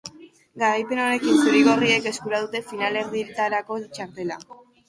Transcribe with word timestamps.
Garaipen 0.61 1.01
honekin, 1.03 1.37
zuri-gorriek 1.43 2.09
eskura 2.13 2.41
dute 2.47 2.63
finalerdietarako 2.73 3.81
txartela. 3.95 4.43